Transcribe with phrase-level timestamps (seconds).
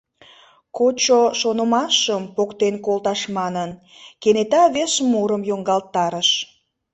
[0.77, 3.69] Кочо шонымашым поктен колташ манын,
[4.21, 6.29] кенета вес мурым йоҥгалтарыш.